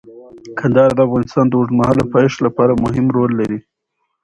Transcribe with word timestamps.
کندهار 0.59 0.91
د 0.95 0.99
افغانستان 1.07 1.45
د 1.47 1.53
اوږدمهاله 1.57 2.03
پایښت 2.13 2.37
لپاره 2.47 2.79
مهم 2.83 3.05
رول 3.15 3.31
لري. 3.39 3.59